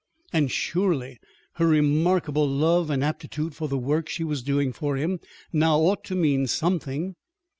And 0.33 0.49
surely 0.49 1.19
her 1.57 1.67
remarkable 1.67 2.49
love 2.49 2.89
and 2.89 3.03
aptitude 3.03 3.53
for 3.53 3.67
the 3.67 3.77
work 3.77 4.09
she 4.09 4.23
was 4.23 4.41
doing 4.41 4.73
for 4.73 4.95
him 4.97 5.19
now 5.53 5.77
ought 5.77 6.03
to 6.05 6.15
mean 6.15 6.47
something. 6.47 7.15